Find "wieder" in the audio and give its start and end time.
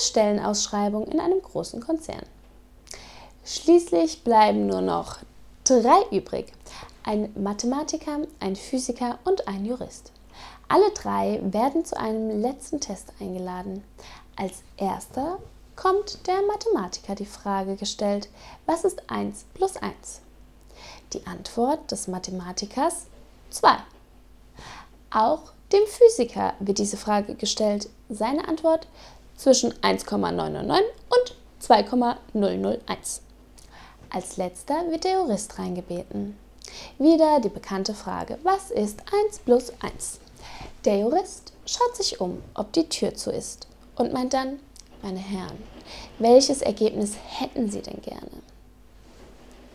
36.98-37.40